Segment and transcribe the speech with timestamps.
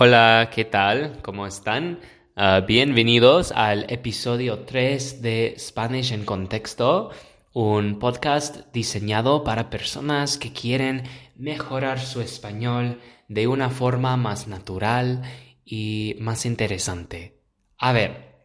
[0.00, 1.18] Hola, ¿qué tal?
[1.22, 1.98] ¿Cómo están?
[2.36, 7.10] Uh, bienvenidos al episodio 3 de Spanish en Contexto,
[7.52, 11.02] un podcast diseñado para personas que quieren
[11.34, 15.22] mejorar su español de una forma más natural
[15.64, 17.40] y más interesante.
[17.76, 18.36] A ver,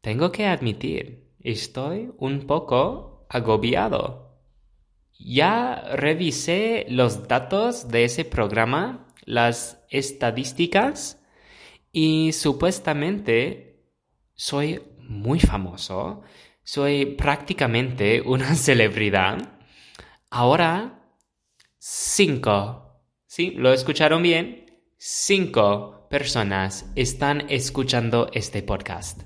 [0.00, 4.38] tengo que admitir, estoy un poco agobiado.
[5.18, 11.20] Ya revisé los datos de ese programa las estadísticas
[11.92, 13.86] y supuestamente
[14.34, 16.22] soy muy famoso,
[16.62, 19.60] soy prácticamente una celebridad.
[20.30, 21.14] Ahora,
[21.78, 23.50] cinco, ¿sí?
[23.50, 24.80] ¿Lo escucharon bien?
[24.96, 29.22] Cinco personas están escuchando este podcast.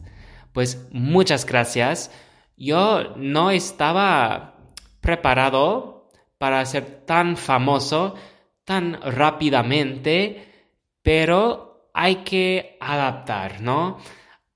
[0.52, 2.10] Pues muchas gracias.
[2.56, 4.56] Yo no estaba
[5.00, 8.14] preparado para ser tan famoso
[8.66, 10.44] tan rápidamente,
[11.00, 13.98] pero hay que adaptar, ¿no?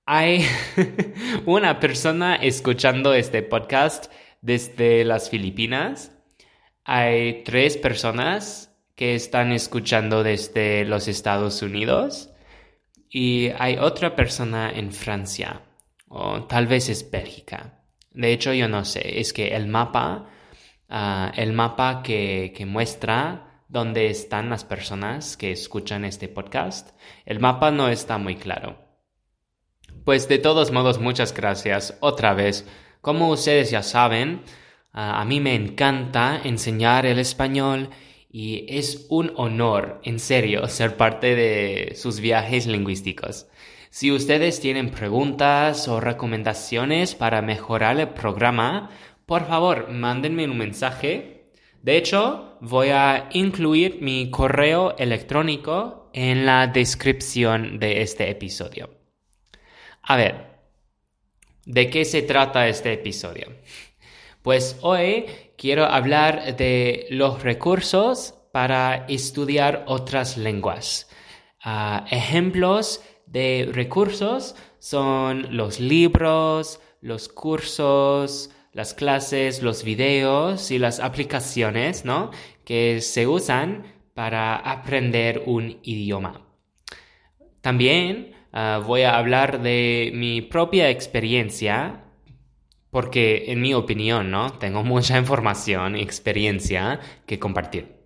[0.05, 0.45] Hay
[1.47, 6.13] una persona escuchando este podcast desde las Filipinas.
[6.85, 12.33] Hay tres personas que están escuchando desde los Estados Unidos.
[13.09, 15.63] Y hay otra persona en Francia.
[16.09, 17.85] O tal vez es Bélgica.
[18.11, 19.21] De hecho, yo no sé.
[19.21, 20.29] Es que el mapa,
[20.89, 26.91] ah, el mapa que, que muestra dónde están las personas que escuchan este podcast.
[27.25, 28.79] El mapa no está muy claro.
[30.05, 32.67] Pues de todos modos, muchas gracias otra vez.
[33.01, 34.43] Como ustedes ya saben,
[34.93, 37.91] a mí me encanta enseñar el español
[38.29, 43.47] y es un honor, en serio, ser parte de sus viajes lingüísticos.
[43.91, 48.91] Si ustedes tienen preguntas o recomendaciones para mejorar el programa,
[49.27, 51.40] por favor, mándenme un mensaje
[51.83, 58.91] de hecho, voy a incluir mi correo electrónico en la descripción de este episodio.
[60.03, 60.59] A ver,
[61.65, 63.49] ¿de qué se trata este episodio?
[64.43, 65.27] Pues hoy
[65.57, 71.09] quiero hablar de los recursos para estudiar otras lenguas.
[71.63, 81.01] Ah, ejemplos de recursos son los libros, los cursos, las clases, los videos y las
[81.01, 82.31] aplicaciones, ¿no?
[82.65, 86.47] Que se usan para aprender un idioma.
[87.61, 92.05] También ah, voy a hablar de mi propia experiencia,
[92.91, 94.53] porque en mi opinión, ¿no?
[94.53, 98.01] Tengo mucha información y experiencia que compartir.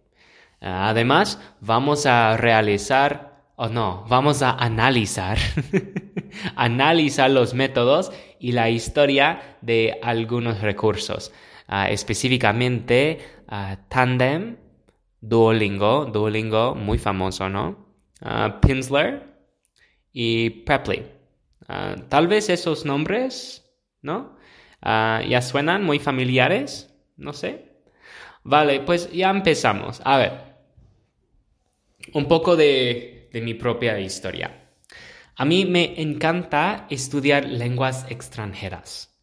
[0.61, 5.39] Ah, además, vamos a realizar, o no, vamos a analizar,
[6.57, 11.33] analizar los métodos y la historia de algunos recursos,
[11.67, 13.19] ah, específicamente
[13.49, 14.57] uh, Tandem,
[15.21, 17.87] Duolingo, Duolingo muy famoso, ¿no?
[18.21, 19.23] Uh, Pinsler
[20.13, 21.03] y Preply.
[22.09, 23.65] tal vez esos nombres,
[24.03, 24.37] ¿no?
[24.83, 27.73] ya suenan muy familiares, no sé.
[28.43, 30.03] Vale, pues ya empezamos.
[30.05, 30.33] A ver,
[32.13, 34.64] un poco de mi propia historia.
[35.37, 39.21] A mí me encanta estudiar lenguas extranjeras.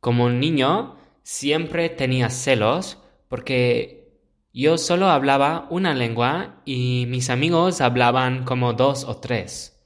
[0.00, 2.98] Como niño siempre tenía celos
[3.28, 4.00] porque
[4.52, 9.84] yo solo hablaba una lengua y mis amigos hablaban como dos o tres.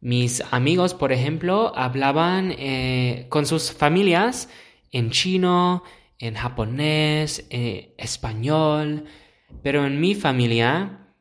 [0.00, 4.48] Mis amigos, por ejemplo, hablaban eh, con sus familias
[4.92, 5.82] en chino,
[6.18, 9.04] en japonés, en eh, español,
[9.62, 11.12] pero en mi familia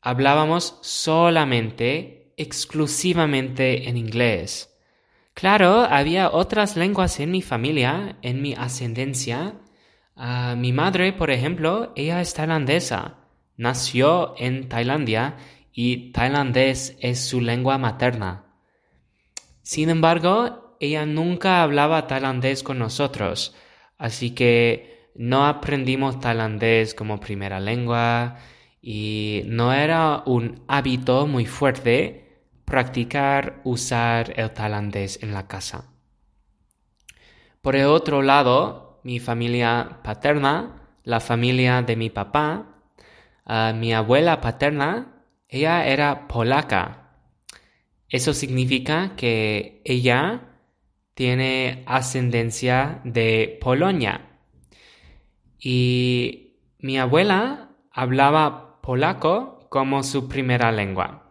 [0.00, 4.74] hablábamos solamente exclusivamente en inglés.
[5.34, 9.60] Claro, había otras lenguas en mi familia, en mi ascendencia.
[10.56, 13.18] Mi madre, por ejemplo, ella es tailandesa.
[13.56, 15.36] Nació en Tailandia
[15.72, 18.46] y tailandés es su lengua materna.
[19.62, 23.54] Sin embargo, ella nunca hablaba tailandés con nosotros,
[23.96, 28.38] así que no aprendimos tailandés como primera lengua
[28.80, 32.27] y no era un hábito muy fuerte
[32.68, 35.90] practicar usar el tailandés en la casa.
[37.62, 42.82] Por el otro lado, mi familia paterna, la familia de mi papá,
[43.46, 47.08] ah, mi abuela paterna, ella era polaca.
[48.08, 50.42] Eso significa que ella
[51.14, 54.38] tiene ascendencia de Polonia.
[55.58, 61.27] Y mi abuela hablaba polaco como su primera lengua.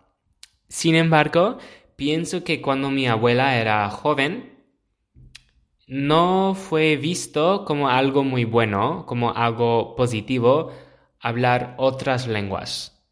[0.69, 1.57] Sin embargo,
[1.95, 4.57] pienso que cuando mi abuela era joven,
[5.87, 10.71] no fue visto como algo muy bueno, como algo positivo,
[11.19, 13.05] hablar otras lenguas.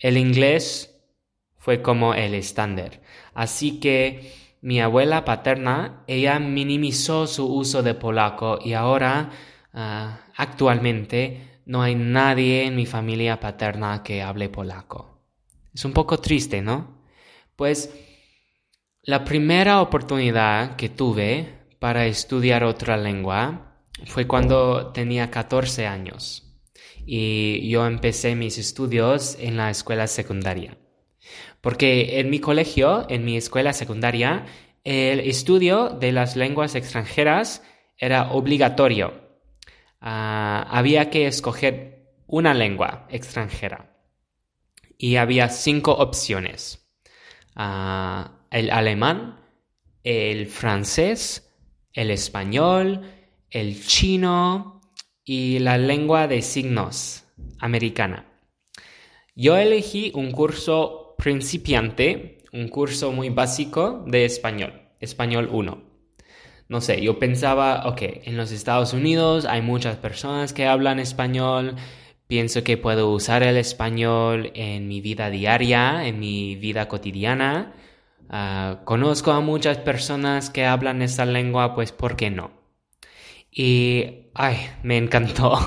[0.00, 1.00] El inglés
[1.56, 3.00] fue como el estándar.
[3.34, 9.30] Así que mi abuela paterna, ella minimizó su uso de polaco y ahora,
[9.72, 15.11] ah, actualmente, no hay nadie en mi familia paterna que hable polaco.
[15.74, 17.02] Es un poco triste, ¿no?
[17.56, 17.90] Pues
[19.02, 26.48] la primera oportunidad que tuve para estudiar otra lengua fue cuando tenía 14 años
[27.06, 30.76] y yo empecé mis estudios en la escuela secundaria.
[31.60, 34.44] Porque en mi colegio, en mi escuela secundaria,
[34.84, 37.62] el estudio de las lenguas extranjeras
[37.96, 39.14] era obligatorio.
[40.00, 43.91] Ah, había que escoger una lengua extranjera
[45.02, 46.88] y había cinco opciones.
[47.56, 49.40] Ah, el alemán,
[50.04, 51.52] el francés,
[51.92, 53.10] el español,
[53.50, 54.80] el chino
[55.24, 57.24] y la lengua de signos
[57.58, 58.26] americana.
[59.34, 65.82] Yo elegí un curso principiante, un curso muy básico de español, español 1.
[66.68, 71.74] No sé, yo pensaba, ok, en los Estados Unidos hay muchas personas que hablan español,
[72.26, 77.74] pienso que puedo usar el español en mi vida diaria, en mi vida cotidiana.
[78.28, 82.52] Ah, conozco a muchas personas que hablan esta lengua, pues ¿por qué no?
[83.50, 85.58] Y, ay, me encantó,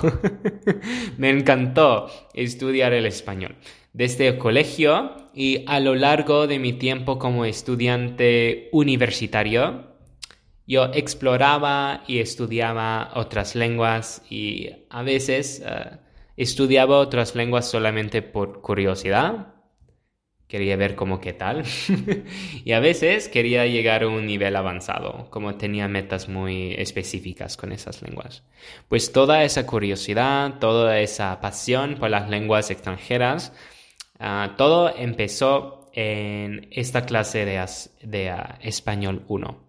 [1.17, 3.55] me encantó estudiar el español
[3.95, 9.95] desde el colegio y a lo largo de mi tiempo como estudiante universitario,
[10.67, 15.97] yo exploraba y estudiaba otras lenguas y a veces eh,
[16.37, 19.53] estudiaba otras lenguas solamente por curiosidad.
[20.47, 21.63] Quería ver cómo qué tal.
[22.65, 27.71] y a veces quería llegar a un nivel avanzado, como tenía metas muy específicas con
[27.71, 28.43] esas lenguas.
[28.87, 33.51] Pues toda esa curiosidad, toda esa pasión por las lenguas extranjeras,
[34.19, 39.63] Ah, todo empezó en esta clase de, ah, español 1.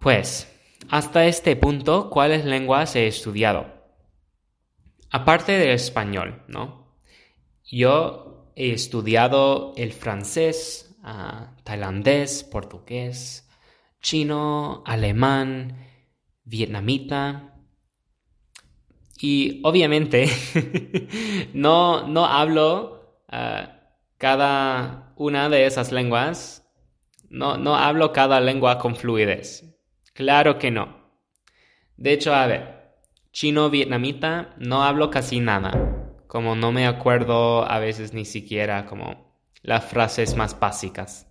[0.00, 0.52] Pues,
[0.90, 3.77] hasta este punto, ¿cuáles lenguas he estudiado?
[5.10, 6.96] Aparte del español, ¿no?
[7.64, 13.48] Yo he estudiado el francés, uh, tailandés, portugués,
[14.00, 15.86] chino, alemán,
[16.44, 17.48] vietnamita,
[19.20, 20.28] y obviamente
[21.52, 23.80] no, no hablo ah,
[24.16, 26.70] cada una de esas lenguas,
[27.28, 29.64] no, no hablo cada lengua con fluidez.
[30.14, 30.98] Claro que no.
[31.96, 32.77] De hecho, a ver,
[33.38, 39.32] chino vietnamita no hablo casi nada, como no me acuerdo a veces ni siquiera como
[39.62, 41.30] las frases más básicas.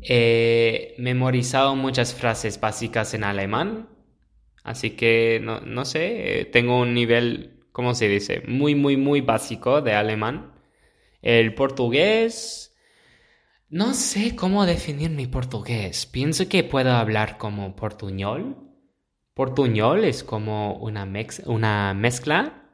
[0.00, 3.90] He memorizado muchas frases básicas en alemán,
[4.64, 8.40] Así que no, no sé, tengo un nivel, ¿cómo se dice?
[8.48, 10.54] Muy, muy, muy básico de alemán.
[11.20, 12.74] El portugués,
[13.68, 16.06] no sé cómo definir mi portugués.
[16.06, 18.65] Pienso que puedo hablar como portuñol.
[19.36, 21.06] Portuñol es como una,
[21.44, 22.70] una mezcla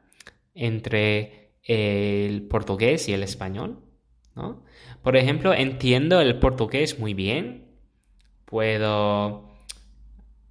[0.55, 3.83] entre el portugués y el español.
[4.33, 4.63] ¿no?
[5.01, 7.67] Por ejemplo, entiendo el portugués muy bien.
[8.45, 9.57] Puedo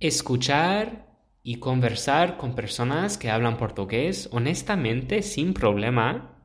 [0.00, 1.06] escuchar
[1.43, 6.44] y conversar con personas que hablan portugués honestamente sin problema.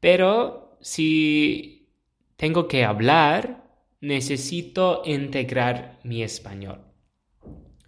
[0.00, 1.92] Pero si
[2.34, 3.70] tengo que hablar,
[4.00, 6.93] necesito integrar mi español.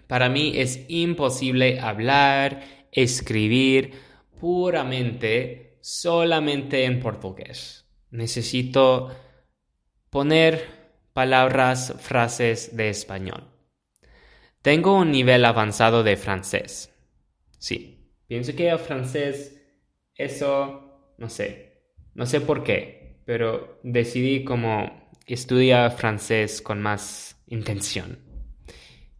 [0.06, 3.92] Para mí es imposible hablar, escribir
[4.40, 7.86] puramente solamente en portugués.
[8.10, 9.10] Necesito
[10.10, 10.76] poner
[11.12, 13.44] palabras, frases de español.
[14.62, 16.92] Tengo un nivel avanzado de francés.
[17.58, 19.62] Sí, pienso que el francés,
[20.14, 21.82] eso, no sé,
[22.14, 28.25] no sé por qué, pero decidí como estudiar francés con más intención.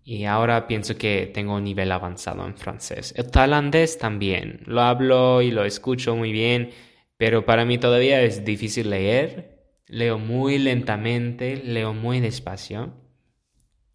[0.09, 3.13] Y ahora pienso que tengo un nivel avanzado en francés.
[3.17, 4.61] El tailandés también.
[4.65, 6.71] Lo hablo y lo escucho muy bien,
[7.17, 9.65] pero para mí todavía es difícil leer.
[9.89, 12.95] Leo muy lentamente, leo muy despacio.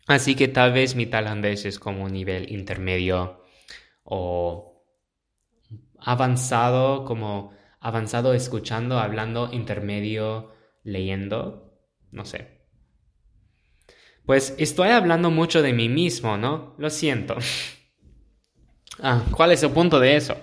[0.06, 3.42] Así que tal vez mi tailandés es como un nivel intermedio
[4.04, 4.84] o
[5.98, 10.52] avanzado, como avanzado escuchando, hablando, intermedio,
[10.84, 11.72] leyendo,
[12.12, 12.61] no sé.
[14.26, 16.76] Pues estoy hablando mucho de mí mismo, ¿no?
[16.78, 17.36] Lo siento.
[19.04, 20.36] Ah, ¿cuál es el punto de eso?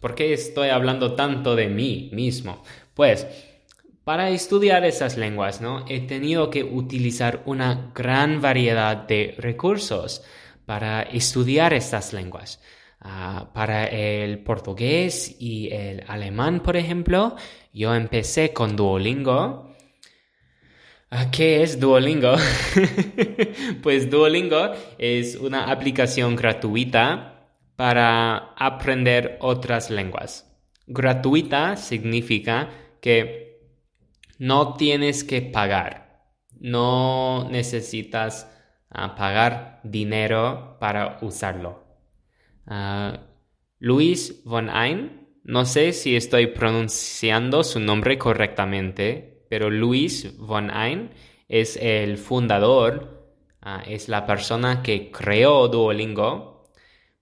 [0.00, 2.64] ¿Por qué estoy hablando tanto de mí mismo?
[2.94, 3.26] Pues
[4.02, 5.84] para estudiar esas lenguas, ¿no?
[5.88, 10.24] He tenido que utilizar una gran variedad de recursos
[10.66, 12.60] para estudiar estas lenguas.
[13.00, 17.36] Ah, para el portugués y el alemán, por ejemplo,
[17.72, 19.69] yo empecé con Duolingo.
[21.12, 22.36] Ah, ¿Qué es Duolingo?
[23.82, 30.48] pues Duolingo es una aplicación gratuita para aprender otras lenguas.
[30.86, 33.58] Gratuita significa que
[34.38, 36.28] no tienes que pagar,
[36.60, 38.48] no necesitas
[38.88, 41.84] ah, pagar dinero para usarlo.
[42.66, 43.18] Uh,
[43.80, 51.10] Luis von Ein, no sé si estoy pronunciando su nombre correctamente, pero Luis von Ein
[51.48, 53.34] es el fundador,
[53.66, 56.70] uh, es la persona que creó Duolingo.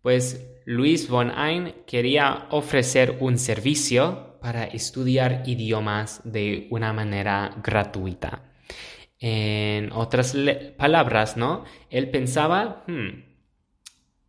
[0.03, 8.43] Pues Luis von Ein quería ofrecer un servicio para estudiar idiomas de una manera gratuita.
[9.19, 10.37] En otras
[10.77, 11.65] palabras, ¿no?
[11.89, 13.25] Él pensaba, hmm,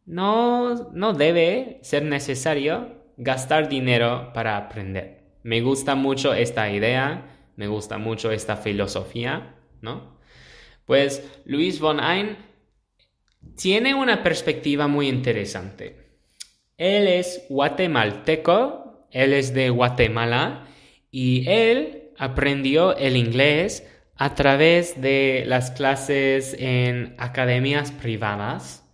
[0.05, 2.87] no, no debe ser necesario
[3.17, 5.19] gastar dinero para aprender.
[5.43, 10.17] Me gusta mucho esta idea, me gusta mucho esta filosofía, ¿no?
[10.85, 12.37] Pues Luis von Ein
[13.57, 16.21] tiene una perspectiva muy interesante.
[16.77, 20.69] Él es guatemalteco, él es de Guatemala
[21.11, 23.85] y él aprendió el inglés
[24.15, 28.89] a través de las clases en academias privadas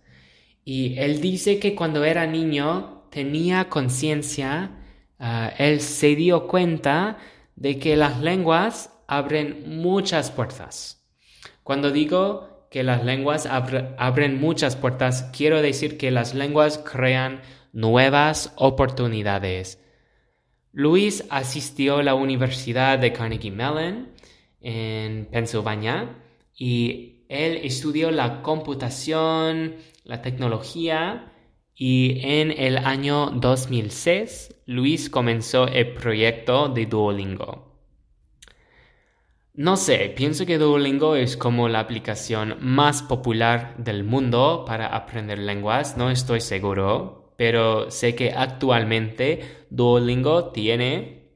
[0.64, 4.72] y él dice que cuando era niño tenía conciencia,
[5.20, 7.18] ah, él se dio cuenta
[7.56, 11.04] de que las lenguas abren muchas puertas.
[11.62, 17.40] Cuando digo que las lenguas abren muchas puertas, quiero decir que las lenguas crean
[17.72, 19.80] nuevas oportunidades.
[20.72, 24.10] Luis asistió a la Universidad de Carnegie Mellon
[24.60, 26.18] en Pensilvania
[26.54, 31.32] y él estudió la computación, la tecnología
[31.76, 37.66] y en el año 2006 Luis comenzó el proyecto de Duolingo.
[39.52, 45.38] No sé, pienso que Duolingo es como la aplicación más popular del mundo para aprender
[45.38, 51.32] lenguas, no estoy seguro, pero sé que actualmente Duolingo tiene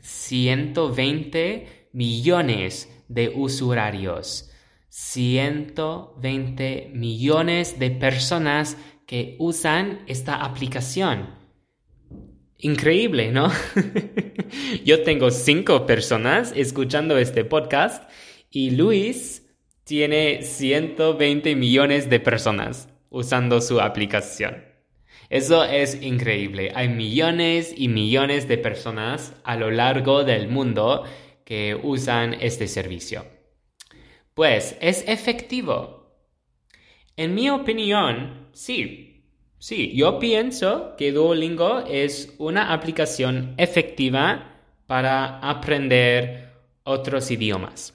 [0.00, 4.46] 120 millones de usuarios.
[4.88, 8.76] 120 millones de personas
[9.10, 11.34] que usan esta aplicación.
[12.58, 13.50] Increíble, ¿no?
[14.84, 18.08] Yo tengo cinco personas escuchando este podcast
[18.52, 19.50] y Luis
[19.82, 24.64] tiene 120 millones de personas usando su aplicación.
[25.28, 26.70] Eso es increíble.
[26.76, 31.02] Hay millones y millones de personas a lo largo del mundo
[31.44, 33.26] que usan este servicio.
[34.34, 36.14] Pues es efectivo.
[37.16, 39.06] En mi opinión, sí.
[39.58, 46.48] Sí, yo pienso que Duolingo es una aplicación efectiva para aprender
[46.82, 47.94] otros idiomas.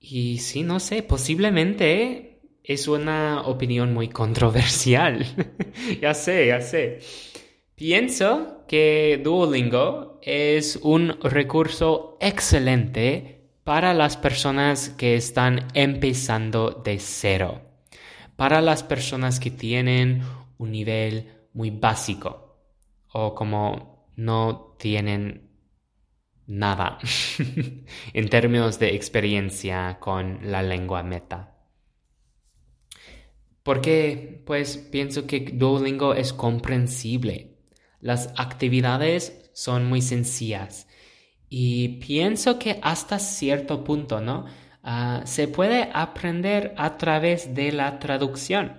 [0.00, 5.24] Y sí, no sé, posiblemente es una opinión muy controversial.
[6.02, 7.00] ya sé, ya sé.
[7.74, 17.62] Pienso que Duolingo es un recurso excelente para las personas que están empezando de cero,
[18.38, 20.22] para las personas que tienen
[20.58, 22.56] un nivel muy básico
[23.12, 25.50] o como no tienen
[26.46, 27.00] nada
[28.12, 31.56] en términos de experiencia con la lengua meta.
[33.64, 37.58] Porque pues pienso que Duolingo es comprensible.
[38.00, 40.86] Las actividades son muy sencillas
[41.48, 44.44] y pienso que hasta cierto punto, ¿no?
[44.90, 48.72] Ah, se puede aprender a través de la traducción.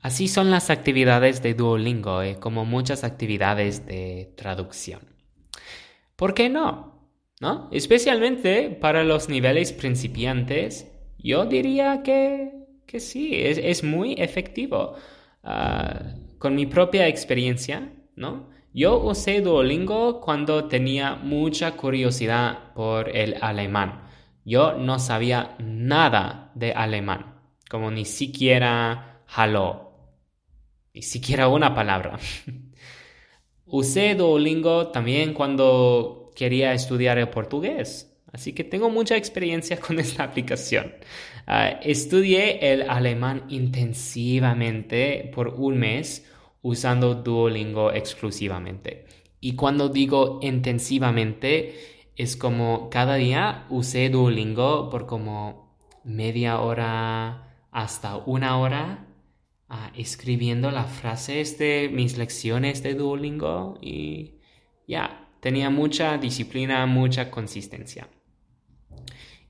[0.00, 5.00] Así son las actividades de Duolingo, eh, como muchas actividades de traducción.
[6.14, 7.10] ¿Por qué no?
[7.40, 7.68] ¿No?
[7.72, 12.52] Especialmente para los niveles principiantes, yo diría que,
[12.86, 14.94] que sí, es, muy efectivo.
[15.42, 18.48] Ah, con mi propia experiencia, ¿no?
[18.72, 24.05] Yo usé Duolingo cuando tenía mucha curiosidad por el alemán.
[24.46, 27.34] Yo no sabía nada de alemán,
[27.68, 29.90] como ni siquiera hallo,
[30.94, 32.16] ni siquiera una palabra.
[33.66, 40.22] usé Duolingo también cuando quería estudiar el portugués, así que tengo mucha experiencia con esta
[40.22, 40.94] aplicación.
[41.48, 46.24] Ah, estudié el alemán intensivamente por un mes
[46.62, 49.06] usando Duolingo exclusivamente.
[49.40, 58.16] Y cuando digo intensivamente, es como cada día usé Duolingo por como media hora hasta
[58.16, 59.06] una hora
[59.68, 64.36] ah, escribiendo las frases de mis lecciones de Duolingo y
[64.88, 68.08] ya, tenía mucha disciplina, mucha consistencia.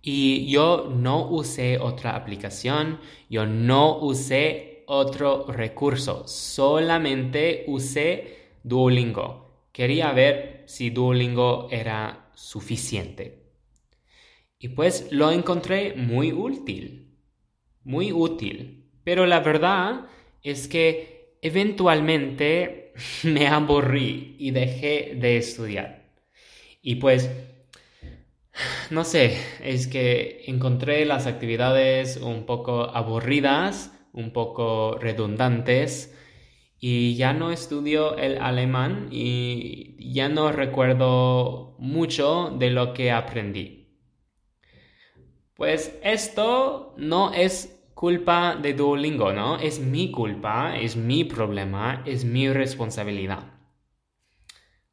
[0.02, 9.66] Y yo no usé otra aplicación, yo no usé otro recurso, solamente usé Duolingo.
[9.72, 13.42] Quería ver si Duolingo era suficiente.
[14.58, 17.18] Y pues lo encontré muy útil,
[17.82, 18.84] muy útil.
[19.02, 20.06] Pero la verdad
[20.42, 22.92] es que eventualmente
[23.24, 26.12] me aburrí y dejé de estudiar.
[26.82, 27.30] Y pues
[28.90, 36.14] no sé, es que encontré las actividades un poco aburridas, un poco redundantes
[36.78, 43.88] y ya no estudio el alemán y ya no recuerdo mucho de lo que aprendí.
[45.54, 49.56] Pues esto no es culpa de Duolingo, ¿no?
[49.58, 53.54] Es mi culpa, es mi problema, es mi responsabilidad.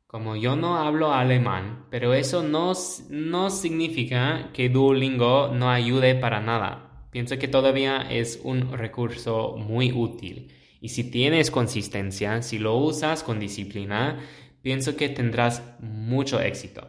[0.07, 2.71] Como yo no hablo alemán, pero eso no,
[3.09, 7.07] no significa que Duolingo no ayude para nada.
[7.11, 10.53] Pienso que todavía es un recurso muy útil.
[10.83, 14.19] Y si tienes consistencia, si lo usas con disciplina,
[14.61, 16.85] pienso que tendrás mucho éxito.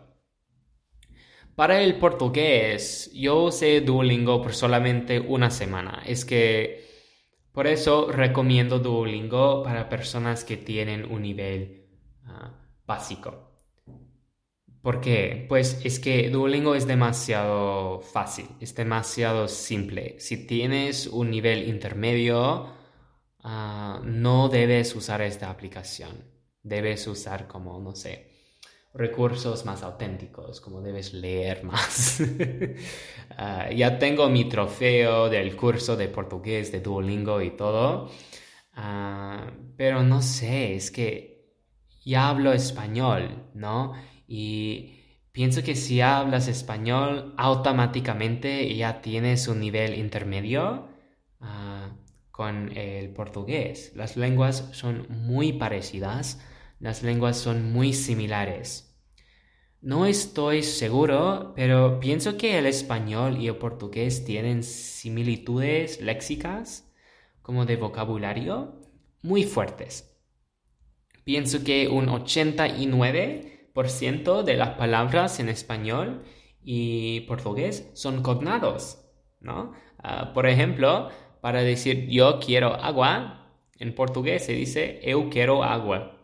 [1.54, 6.02] Para el portugués, yo usé Duolingo por solamente una semana.
[6.04, 6.84] Es que
[7.52, 11.86] por eso recomiendo Duolingo para personas que tienen un nivel
[12.26, 12.48] uh,
[12.84, 13.52] básico.
[14.82, 15.46] ¿Por qué?
[15.48, 20.16] Pues es que Duolingo es demasiado fácil, es demasiado simple.
[20.18, 22.82] Si tienes un nivel intermedio,
[23.44, 26.24] ah, no debes usar esta aplicación.
[26.62, 28.34] Debes usar como, no sé,
[28.94, 32.22] recursos más auténticos, como debes leer más.
[33.36, 38.10] Ah, ya tengo mi trofeo del curso de portugués de Duolingo y todo,
[38.74, 41.52] ah, pero no sé, es que
[42.04, 43.94] ya hablo español, ¿no?
[44.28, 45.00] Y
[45.32, 50.93] pienso que si hablas español, automáticamente ya tienes un nivel intermedio
[52.34, 53.92] con el portugués.
[53.94, 56.44] Las lenguas son muy parecidas,
[56.80, 58.98] las lenguas son muy similares.
[59.80, 66.92] No estoy seguro, pero pienso que el español y el portugués tienen similitudes léxicas,
[67.40, 68.80] como de vocabulario,
[69.22, 70.18] muy fuertes.
[71.22, 76.24] Pienso que un 89% de las palabras en español
[76.64, 79.04] y portugués son cognados,
[79.38, 79.72] ¿no?
[79.98, 81.10] Ah, por ejemplo,
[81.44, 86.18] para decir yo quiero agua, en portugués se dice eu quiero agua.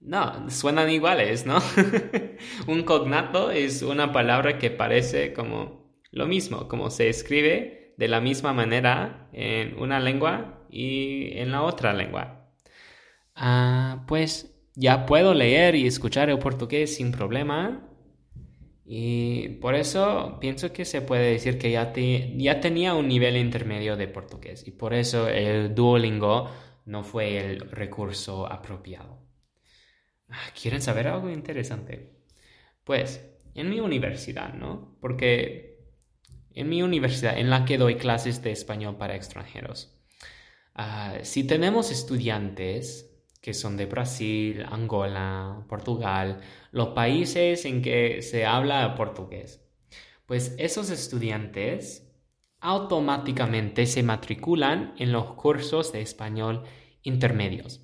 [0.00, 1.58] No, suenan iguales, ¿no?
[2.66, 8.20] un cognato es una palabra que parece como lo mismo, como se escribe de la
[8.20, 12.52] misma manera en una lengua y en la otra lengua.
[13.36, 17.91] Ah, pues ya puedo leer y escuchar el portugués sin problema.
[18.94, 23.96] Y por eso pienso que se puede decir que ya, ya tenía un nivel intermedio
[23.96, 24.68] de portugués.
[24.68, 26.50] Y por eso el Duolingo
[26.84, 29.18] no fue el recurso apropiado.
[30.28, 32.18] Ah, ¿Quieren saber algo interesante?
[32.84, 34.98] Pues en mi universidad, ¿no?
[35.00, 35.86] Porque
[36.50, 39.98] en mi universidad en la que doy clases de español para extranjeros,
[40.74, 43.11] ah, si tenemos estudiantes
[43.42, 49.60] que son de Brasil, Angola, Portugal, los países en que se habla portugués.
[50.26, 52.08] Pues esos estudiantes
[52.60, 56.62] automáticamente se matriculan en los cursos de español
[57.02, 57.80] intermedios.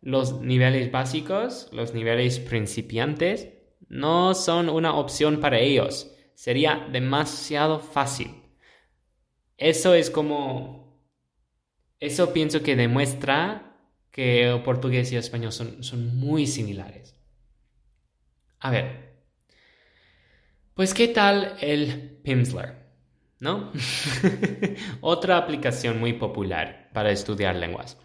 [0.00, 3.48] Los niveles básicos, los niveles principiantes,
[3.88, 6.14] no son una opción para ellos.
[6.34, 8.42] Sería demasiado fácil.
[9.56, 11.02] Eso es como...
[11.98, 13.63] Eso pienso que demuestra
[14.14, 17.16] que portugués y español son, son muy similares.
[18.60, 19.16] A ver,
[20.74, 22.76] pues ¿qué tal el Pimsleur?
[23.40, 23.72] ¿No?
[25.00, 27.98] Otra aplicación muy popular para estudiar lenguas.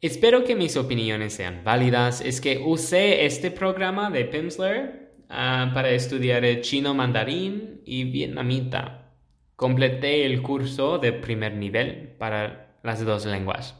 [0.00, 2.20] Espero que mis opiniones sean válidas.
[2.20, 9.14] Es que usé este programa de Pimsleur ah, para estudiar chino mandarín y vietnamita.
[9.54, 13.76] Completé el curso de primer nivel para las dos lenguas.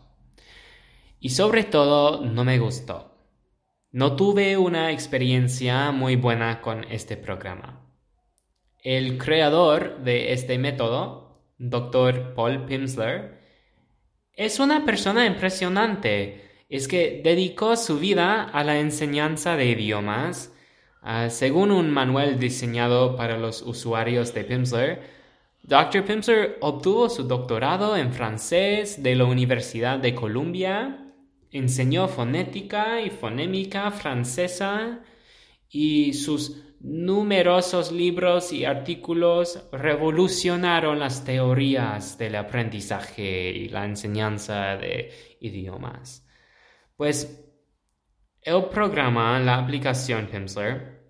[1.24, 3.16] Y sobre todo no me gustó.
[3.92, 7.80] No tuve una experiencia muy buena con este programa.
[8.82, 12.34] El creador de este método, Dr.
[12.34, 13.38] Paul Pimsleur,
[14.32, 16.64] es una persona impresionante.
[16.68, 20.52] Es que dedicó su vida a la enseñanza de idiomas.
[21.28, 24.98] Según un manual diseñado para los usuarios de Pimsleur,
[25.62, 26.04] Dr.
[26.04, 31.01] Pimsleur obtuvo su doctorado en francés de la Universidad de Columbia,
[31.52, 35.00] enseñó fonética y fonémica francesa
[35.68, 45.12] y sus numerosos libros y artículos revolucionaron las teorías del aprendizaje y la enseñanza de
[45.40, 46.26] idiomas.
[46.96, 47.44] Pues
[48.42, 51.00] el programa, la aplicación Pimsleur,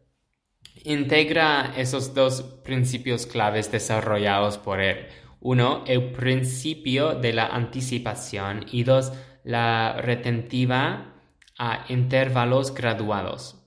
[0.84, 5.06] integra esos dos principios claves desarrollados por él.
[5.40, 9.12] Uno, el principio de la anticipación y dos,
[9.44, 11.14] la retentiva
[11.58, 13.58] a intervalos graduados.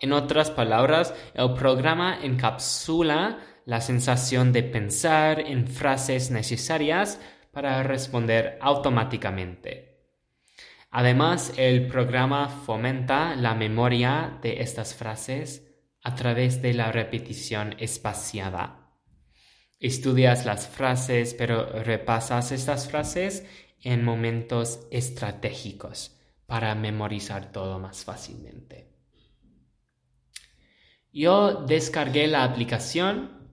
[0.00, 7.20] En otras palabras, el programa encapsula la sensación de pensar en frases necesarias
[7.52, 9.92] para responder automáticamente.
[10.90, 15.68] Además, el programa fomenta la memoria de estas frases
[16.02, 18.82] a través de la repetición espaciada.
[19.78, 23.46] Estudias las frases, pero repasas estas frases
[23.82, 26.16] en momentos estratégicos
[26.46, 28.92] para memorizar todo más fácilmente.
[31.12, 33.50] Yo descargué la aplicación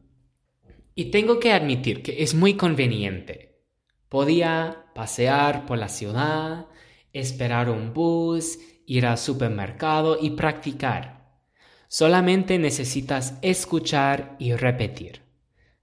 [0.96, 3.64] y tengo que admitir que es muy conveniente.
[4.08, 6.68] Podía pasear por la ciudad,
[7.14, 11.40] esperar un bus, ir al supermercado y practicar.
[11.88, 15.29] Solamente necesitas escuchar y repetir.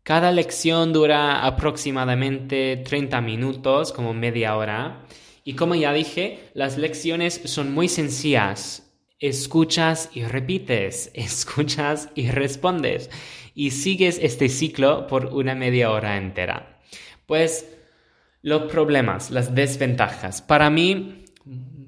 [0.06, 5.04] Cada lección dura aproximadamente 30 minutos, como media hora.
[5.42, 8.88] Y como ya dije, las lecciones son muy sencillas.
[9.18, 13.10] Escuchas y repites, escuchas y respondes.
[13.52, 16.78] Y sigues este ciclo por una media hora entera.
[17.26, 17.68] Pues
[18.42, 20.40] los problemas, las desventajas.
[20.40, 21.24] Para mí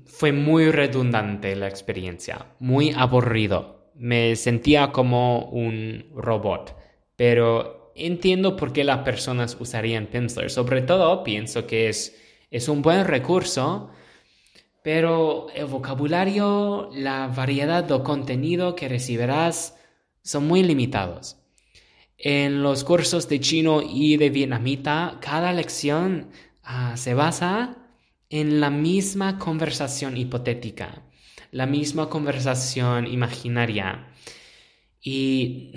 [0.06, 6.76] fue muy redundante la experiencia, muy aburrido me sentía como un robot,
[7.16, 10.50] pero entiendo por qué las personas usarían Pimsleur.
[10.50, 12.16] Sobre todo pienso que es,
[12.50, 13.90] es un buen recurso,
[14.82, 19.76] pero el vocabulario, la variedad de contenido que recibirás
[20.22, 21.36] son muy limitados.
[22.16, 26.30] En los cursos de chino y de vietnamita, cada lección
[26.62, 27.76] ah, se basa
[28.30, 31.02] en la misma conversación hipotética
[31.50, 34.06] la misma conversación imaginaria.
[35.00, 35.72] Y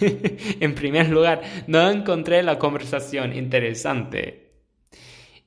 [0.60, 4.48] en primer lugar, no encontré la conversación interesante.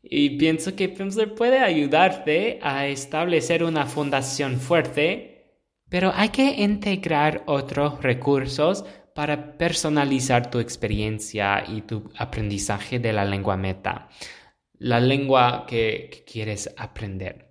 [0.04, 7.44] Y pienso que Pimsleur puede ayudarte a establecer una fundación fuerte, pero hay que integrar
[7.46, 14.10] otros recursos para personalizar tu experiencia y tu aprendizaje de la lengua meta,
[14.80, 17.51] la lengua que quieres aprender.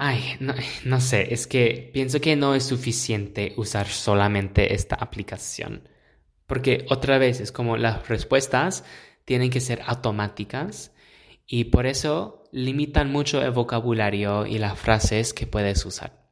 [0.00, 0.36] Ay,
[0.84, 5.88] no, sé, es que pienso que no es suficiente usar solamente esta aplicación.
[6.46, 8.84] Porque otra vez es como las respuestas
[9.24, 10.92] tienen que ser automáticas
[11.48, 16.30] y por eso limitan mucho el vocabulario y las frases que puedes usar.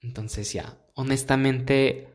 [0.00, 2.08] Entonces ya, honestamente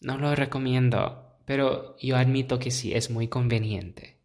[0.00, 4.18] no lo recomiendo, pero yo admito que sí, es muy conveniente.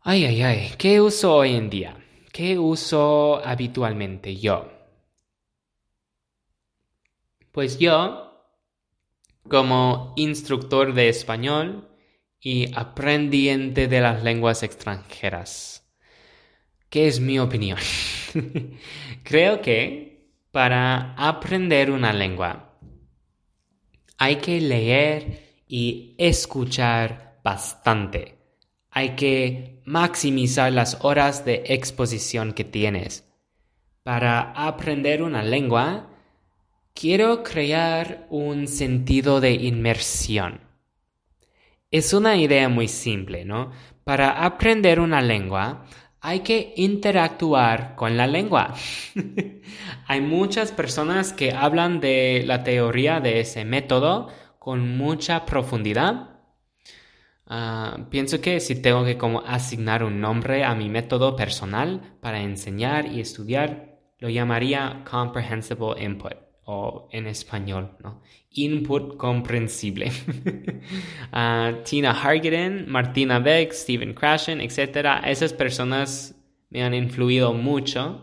[0.00, 2.05] Ay, ay, ay, ¿qué uso hoy en día?
[2.36, 4.70] ¿Qué uso habitualmente yo?
[7.50, 8.52] Pues yo,
[9.48, 11.88] como instructor de español
[12.38, 15.90] y aprendiente de las lenguas extranjeras,
[16.90, 17.78] ¿qué es mi opinión?
[19.22, 22.78] Creo que para aprender una lengua
[24.18, 28.35] hay que leer y escuchar bastante
[28.96, 33.28] hay que maximizar las horas de exposición que tienes.
[34.02, 36.08] Para aprender una lengua,
[36.94, 40.62] quiero crear un sentido de inmersión.
[41.90, 43.70] Es una idea muy simple, ¿no?
[44.02, 45.84] Para aprender una lengua,
[46.22, 48.72] hay que interactuar con la lengua.
[50.06, 54.28] hay muchas personas que hablan de la teoría de ese método
[54.58, 56.35] con mucha profundidad
[57.46, 62.40] Ah, pienso que si tengo que como asignar un nombre a mi método personal para
[62.40, 68.22] enseñar y estudiar, lo llamaría comprehensible input o en español, ¿no?
[68.50, 70.10] Input comprensible.
[71.32, 75.24] Ah, Tina Hargeden, Martina Beck, Stephen Krashen, etc.
[75.24, 76.34] Esas personas
[76.70, 78.22] me han influido mucho.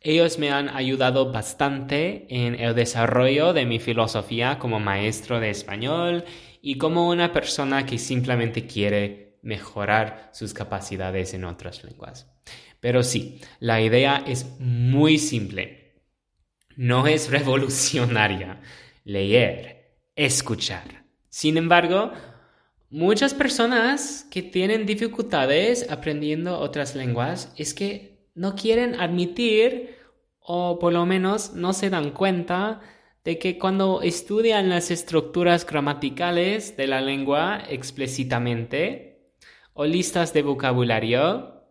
[0.00, 6.24] Ellos me han ayudado bastante en el desarrollo de mi filosofía como maestro de español
[6.62, 12.30] y como una persona que simplemente quiere mejorar sus capacidades en otras lenguas.
[12.80, 16.02] Pero sí, la idea es muy simple.
[16.76, 18.60] No es revolucionaria.
[19.04, 22.12] Leer, escuchar, Sin embargo,
[22.90, 29.96] muchas personas que tienen dificultades aprendiendo otras lenguas es que no quieren admitir
[30.40, 32.80] o por lo menos no se dan cuenta
[33.28, 39.34] de que cuando estudian las estructuras gramaticales de la lengua explícitamente
[39.74, 41.66] o listas de vocabulario,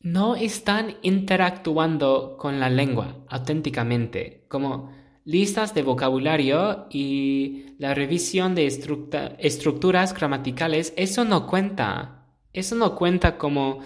[0.00, 4.90] no están interactuando con la lengua auténticamente, como
[5.24, 12.26] listas de vocabulario y la revisión de estructuras gramaticales, eso no cuenta.
[12.52, 13.78] Eso no cuenta como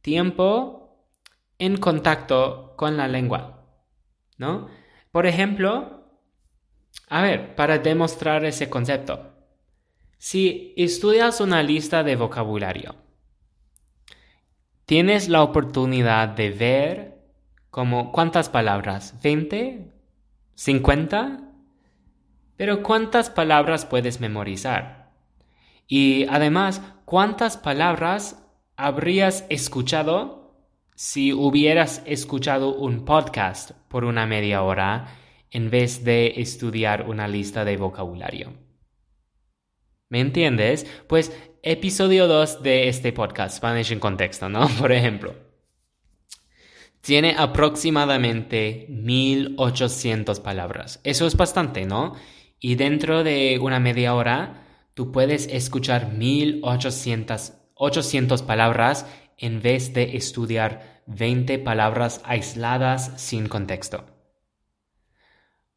[0.00, 1.10] tiempo
[1.58, 3.68] en contacto con la lengua,
[4.38, 4.68] ¿no?
[5.12, 5.95] Por ejemplo,
[7.08, 9.32] a ver, para demostrar ese concepto,
[10.18, 12.96] si estudias una lista de vocabulario,
[14.86, 17.18] tienes la oportunidad de ver
[17.70, 19.92] como cuántas palabras, 20,
[20.54, 21.42] 50,
[22.56, 25.12] pero ¿cuántas palabras puedes memorizar?
[25.86, 28.42] Y además, ¿cuántas palabras
[28.76, 30.54] habrías escuchado
[30.94, 35.08] si hubieras escuchado un podcast por una media hora
[35.56, 38.52] en vez de estudiar una lista de vocabulario?
[40.10, 40.86] ¿Me entiendes?
[41.08, 44.68] Pues episodio 2 de este podcast, Spanish en contexto, ¿no?
[44.78, 45.34] Por ejemplo.
[47.00, 51.00] Tiene aproximadamente 1800 palabras.
[51.04, 52.16] Eso es bastante, ¿no?
[52.60, 59.06] Y dentro de una media hora, tú puedes escuchar 1800 800 palabras
[59.38, 64.15] en vez de estudiar 20 palabras aisladas sin contexto.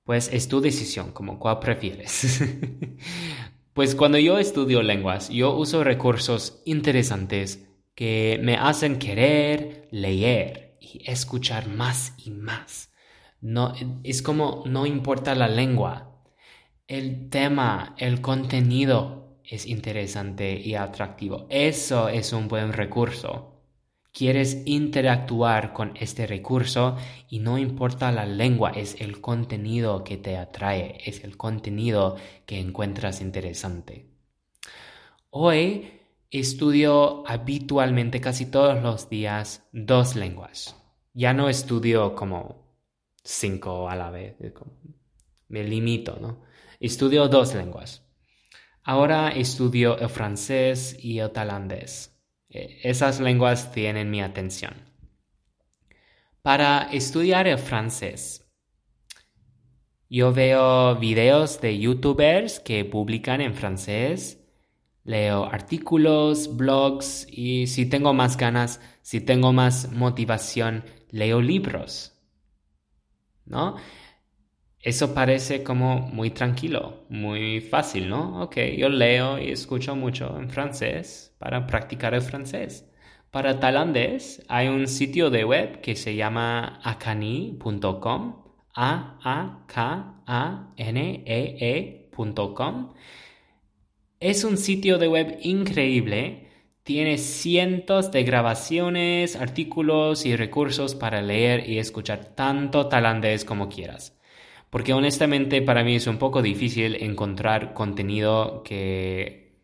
[0.09, 2.41] Pues es tu decisión, como cuál prefieres.
[3.73, 11.03] pues cuando yo estudio lenguas, yo uso recursos interesantes que me hacen querer leer y
[11.05, 12.91] escuchar más y más.
[13.39, 16.23] No, es como no importa la lengua.
[16.87, 21.45] El tema, el contenido es interesante y atractivo.
[21.51, 23.58] Eso es un buen recurso.
[24.19, 26.97] Quieres interactuar con este recurso
[27.29, 32.59] y no importa la lengua, es el contenido que te atrae, es el contenido que
[32.59, 34.09] encuentras interesante.
[35.29, 36.01] Hoy
[36.31, 40.75] estudio habitualmente casi todos los días dos lenguas.
[41.13, 42.75] Ya no estudio como
[43.23, 44.35] cinco a la vez,
[45.47, 46.41] me limito, ¿no?
[46.81, 48.05] Estudio dos lenguas.
[48.83, 52.18] Ahora estudio el francés y el tailandés.
[52.49, 54.73] E, esas lenguas tienen mi atención.
[56.41, 58.49] Para estudiar el francés,
[60.09, 64.39] yo veo videos de youtubers que publican en francés
[65.09, 72.13] leo artículos, blogs y si tengo más ganas, si tengo más motivación, leo libros.
[73.45, 73.77] ¿No?
[74.81, 78.43] Eso parece como muy tranquilo, muy fácil, ¿no?
[78.43, 82.89] Ok, yo leo y escucho mucho en francés para practicar el francés.
[83.31, 89.69] Para tailandés hay un sitio de web que se llama akani.com, A-A-K-A-N-E-E.com
[94.19, 96.49] es un sitio de web increíble.
[96.83, 104.18] Tiene cientos de grabaciones, artículos y recursos para leer y escuchar tanto tailandés como quieras.
[104.69, 109.63] Porque honestamente para mí es un poco difícil encontrar contenido que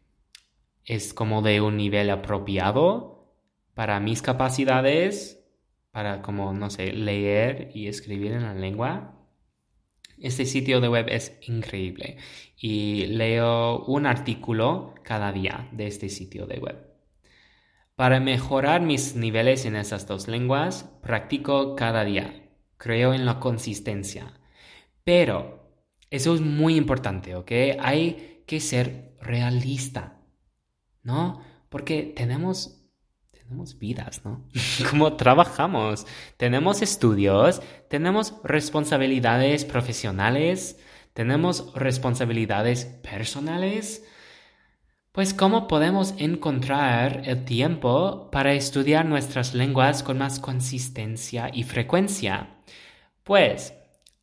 [0.84, 3.36] es como de un nivel apropiado
[3.74, 5.44] para mis capacidades,
[5.92, 9.12] para como, no sé, leer y escribir en la lengua.
[10.18, 12.18] Este sitio de web es increíble
[12.58, 16.96] y leo un artículo cada día de este sitio de web.
[17.96, 22.50] Para mejorar mis niveles en esas dos lenguas, practico cada día.
[22.78, 24.34] Creo en la consistencia.
[25.06, 25.72] Pero
[26.10, 27.52] eso es muy importante, ¿ok?
[27.80, 30.20] Hay que ser realista,
[31.04, 31.42] ¿no?
[31.70, 32.82] Porque tenemos
[33.32, 34.44] tenemos vidas, ¿no?
[34.90, 36.08] ¿Cómo trabajamos?
[36.38, 40.80] Tenemos estudios, tenemos responsabilidades profesionales,
[41.14, 44.04] tenemos responsabilidades personales.
[45.12, 52.50] Pues ¿cómo podemos encontrar el tiempo para estudiar nuestras lenguas con más consistencia y frecuencia?
[53.24, 53.74] Pues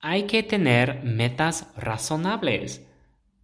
[0.03, 2.85] hay que tener metas razonables.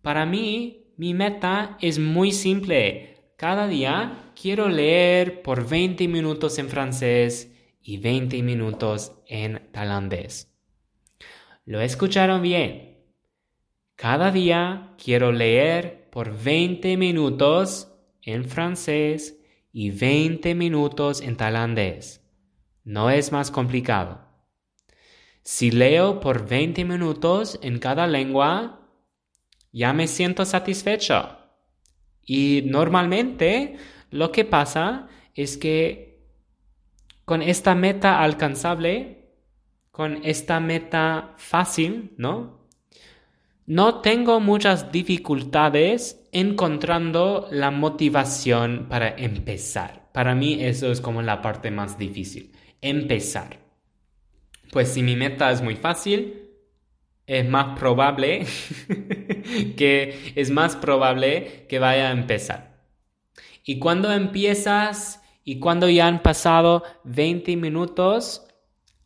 [0.02, 3.32] Para mí, mi meta es muy simple.
[3.36, 10.52] Cada día quiero leer por 20 minutos en francés y 20 minutos en tailandés.
[11.64, 13.06] ¿Lo escucharon bien?
[13.94, 19.38] Cada día quiero leer por 20 minutos en francés
[19.72, 22.24] y 20 minutos en tailandés.
[22.82, 24.27] No es más complicado.
[25.50, 28.86] Si leo por 20 minutos en cada lengua,
[29.72, 31.38] ya me siento satisfecho.
[32.22, 33.78] Y normalmente
[34.10, 36.20] lo que pasa es que
[37.24, 39.30] con esta meta alcanzable,
[39.90, 42.68] con esta meta fácil, ¿no?
[43.64, 50.10] No tengo muchas dificultades encontrando la motivación para empezar.
[50.12, 53.67] Para mí eso es como la parte más difícil, empezar.
[54.70, 56.48] Pues si mi meta es muy fácil,
[57.26, 58.46] es más probable
[59.76, 62.78] que es más probable que vaya a empezar.
[63.64, 68.46] Y cuando empiezas y cuando ya han pasado 20 minutos,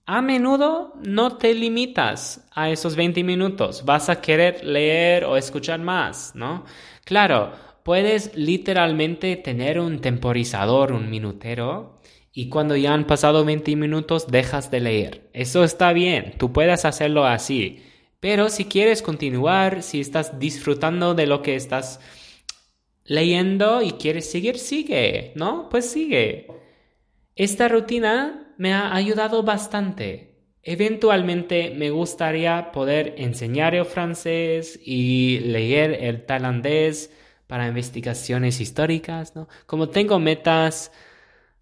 [0.07, 3.85] a menudo no te limitas a esos 20 minutos.
[3.85, 6.65] Vas a querer leer o escuchar más, ¿no?
[7.05, 12.01] Claro, puedes literalmente tener un temporizador, un minutero,
[12.33, 15.31] y cuando ya han pasado 20 minutos dejas de leer.
[15.33, 17.83] Eso está bien, tú puedes hacerlo así.
[18.21, 22.01] Pero si quieres continuar, si estás disfrutando de lo que estás
[23.05, 25.69] leyendo y quieres seguir, sigue, ¿no?
[25.69, 26.47] Pues sigue.
[27.35, 30.37] Esta rutina me ha ayudado bastante.
[30.63, 37.11] Eventualmente me gustaría poder enseñar el francés y leer el tailandés
[37.49, 39.49] para investigaciones históricas, ¿no?
[39.67, 40.93] Como tengo metas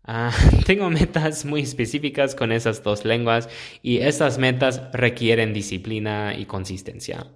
[0.04, 0.32] Ah,
[0.66, 3.48] tengo metas muy específicas con esas dos lenguas
[3.82, 7.26] y esas metas requieren disciplina y consistencia.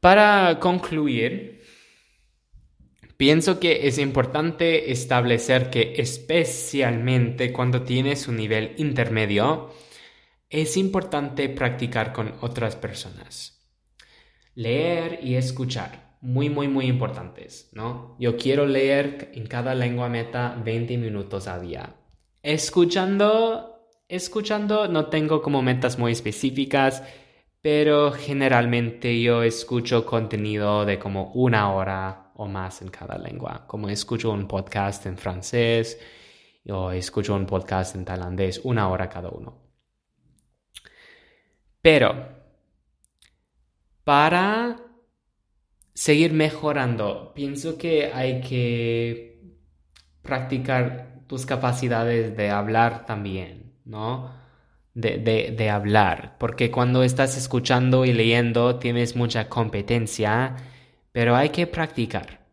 [0.00, 1.62] Para concluir,
[3.16, 9.72] pienso que es importante establecer que especialmente cuando tienes un nivel intermedio,
[10.50, 13.64] es importante practicar con otras personas.
[14.54, 18.16] Leer y escuchar muy, muy, muy importantes, ¿no?
[18.18, 21.96] Yo quiero leer en cada lengua meta 20 minutos a día.
[22.42, 27.02] Escuchando, escuchando no tengo como metas muy específicas,
[27.60, 33.66] pero generalmente yo escucho contenido de como una hora o más en cada lengua.
[33.66, 35.98] Como escucho un podcast en francés
[36.68, 39.60] o escucho un podcast en tailandés, una hora cada uno.
[41.80, 42.28] Pero,
[44.04, 44.91] para
[45.94, 47.32] seguir mejorando.
[47.34, 49.32] Pienso que hay que
[50.22, 54.30] practicar tus capacidades de hablar también, ¿no?
[54.94, 55.18] De,
[55.56, 60.56] de, hablar, porque cuando estás escuchando y leyendo tienes mucha competencia,
[61.12, 62.46] pero hay que practicar.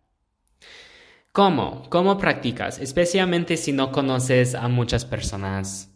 [1.34, 1.84] ¿Cómo?
[1.90, 2.80] ¿Cómo practicas?
[2.80, 5.92] Especialmente si no conoces a muchas personas,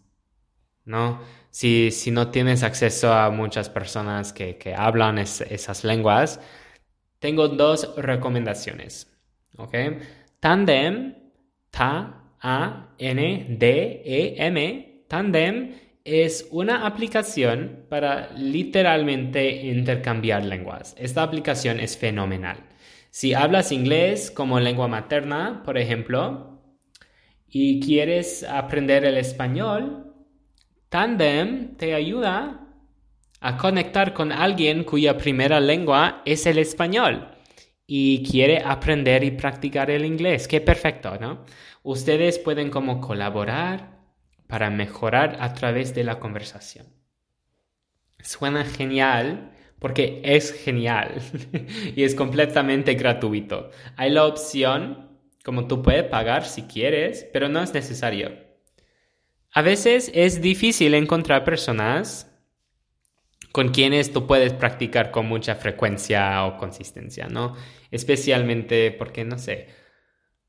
[0.84, 1.22] ¿no?
[1.50, 6.42] Si, si no tienes acceso a muchas personas que, que hablan esas lenguas,
[7.24, 9.10] tengo dos recomendaciones.
[9.56, 9.74] ¿Ok?
[10.42, 11.16] Tandem,
[11.72, 12.26] T-A-N-D-E-M,
[15.08, 15.72] Tandem
[16.04, 20.98] es una aplicación para literalmente intercambiar lenguas.
[21.00, 22.58] Esta aplicación es fenomenal.
[23.10, 26.62] Si hablas inglés como lengua materna, por ejemplo,
[27.48, 30.14] y quieres aprender el español,
[30.90, 32.63] Tandem te ayuda
[33.44, 37.28] a conectar con alguien cuya primera lengua es el español
[37.86, 40.48] y quiere aprender y practicar el inglés.
[40.48, 41.44] Qué perfecto, ¿no?
[41.84, 44.00] Ustedes pueden como colaborar
[44.48, 46.88] para mejorar a través de la conversación.
[48.22, 51.22] Suena genial porque es genial
[51.98, 53.72] y es completamente gratuito.
[53.98, 58.32] Hay la opción, como tú puedes pagar si quieres, pero no es necesario.
[59.52, 62.33] A veces es difícil encontrar personas
[63.54, 67.56] con quienes tú puedes practicar con mucha frecuencia o consistencia, ¿no?
[67.92, 69.68] Especialmente porque, no sé,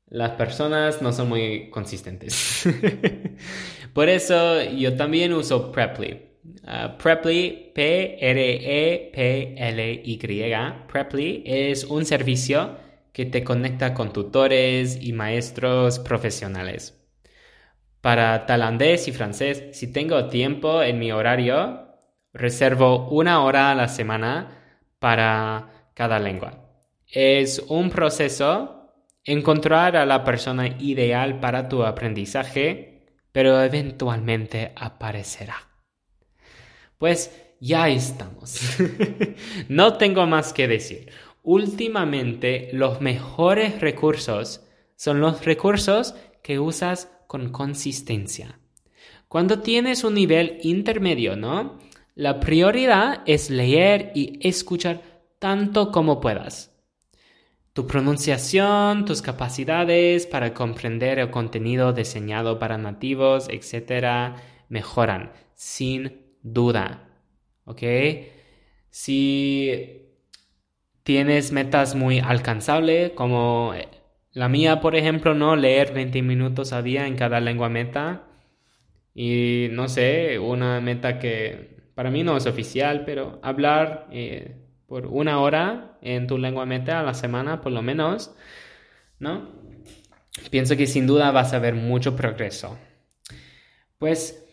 [0.07, 2.67] las personas no son muy consistentes.
[3.93, 6.19] Por eso yo también uso Preply.
[6.63, 8.23] Uh, Preply, P-R-E-P-L-Y.
[10.91, 12.75] Preply es un servicio
[13.13, 16.99] que te conecta con tutores y maestros profesionales.
[18.01, 21.84] Para tailandés y francés, si tengo tiempo en mi horario,
[22.35, 24.61] Reservo una hora a la semana
[24.99, 26.65] para cada lengua.
[27.07, 28.91] Es un proceso
[29.23, 35.55] encontrar a la persona ideal para tu aprendizaje, pero eventualmente aparecerá.
[36.97, 37.31] Pues
[37.61, 38.59] ya estamos.
[39.69, 41.09] no tengo más que decir.
[41.41, 44.67] Últimamente los mejores recursos
[44.97, 48.59] son los recursos que usas con consistencia.
[49.29, 51.79] Cuando tienes un nivel intermedio, ¿no?
[52.15, 55.01] La prioridad es leer y escuchar
[55.37, 56.73] tanto como puedas.
[57.73, 64.37] Tu pronunciación, tus capacidades para comprender el contenido diseñado para nativos, etc.,
[64.69, 67.09] mejoran, sin duda.
[67.65, 67.83] ¿Ok?
[68.89, 70.07] Si
[71.03, 73.73] tienes metas muy alcanzables, como
[74.31, 78.23] la mía, por ejemplo, no leer 20 minutos a día en cada lengua meta.
[79.13, 85.07] Y no sé, una meta que para mí no es oficial, pero hablar eh, por
[85.07, 88.35] una hora en tu lengua meta a la semana, por lo menos,
[89.19, 89.49] ¿no?
[90.51, 92.77] Pienso que sin duda vas a ver mucho progreso.
[93.97, 94.45] Pues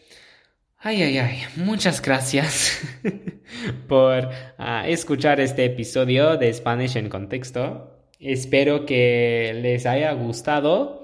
[0.85, 2.83] Ay, ay, ay, muchas gracias
[3.89, 8.01] por ah, escuchar este episodio de Spanish en contexto.
[8.19, 11.02] Espero que les haya gustado.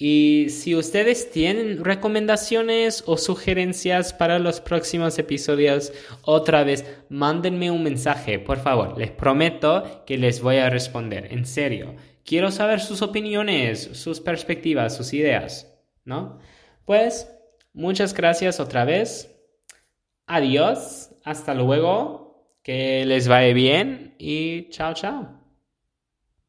[0.00, 5.92] Y si ustedes tienen recomendaciones o sugerencias para los próximos episodios,
[6.22, 8.98] otra vez, mándenme un mensaje, por favor.
[8.98, 11.28] Les prometo que les voy a responder.
[11.30, 11.94] En serio.
[12.24, 15.72] Quiero saber sus opiniones, sus perspectivas, sus ideas.
[16.04, 16.38] ¿No?
[16.84, 17.28] Pues
[17.72, 19.30] Muchas gracias otra vez.
[20.26, 21.10] Adiós.
[21.24, 22.58] Hasta luego.
[22.62, 25.39] Que les vaya bien y chao, chao.